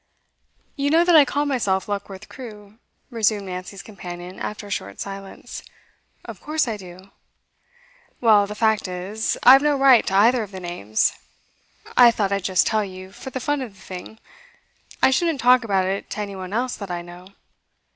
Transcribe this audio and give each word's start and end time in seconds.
'You 0.75 0.89
know 0.89 1.03
that 1.03 1.15
I 1.15 1.25
call 1.25 1.45
myself 1.45 1.87
Luckworth 1.87 2.27
Crewe,' 2.27 2.79
resumed 3.11 3.45
Nancy's 3.45 3.83
companion 3.83 4.39
after 4.39 4.65
a 4.65 4.71
short 4.71 4.99
silence. 4.99 5.61
'Of 6.25 6.41
course 6.41 6.67
I 6.67 6.75
do.' 6.75 7.11
'Well, 8.19 8.47
the 8.47 8.55
fact 8.55 8.87
is, 8.87 9.37
I've 9.43 9.61
no 9.61 9.77
right 9.77 10.03
to 10.07 10.15
either 10.15 10.41
of 10.41 10.49
the 10.49 10.59
names. 10.59 11.13
I 11.95 12.09
thought 12.09 12.31
I'd 12.31 12.45
just 12.45 12.65
tell 12.65 12.83
you, 12.83 13.11
for 13.11 13.29
the 13.29 13.39
fun 13.39 13.61
of 13.61 13.75
the 13.75 13.79
thing; 13.81 14.17
I 15.03 15.11
shouldn't 15.11 15.39
talk 15.39 15.63
about 15.63 15.85
it 15.85 16.09
to 16.09 16.19
any 16.21 16.35
one 16.35 16.51
else 16.51 16.75
that 16.77 16.89
I 16.89 17.03
know. 17.03 17.27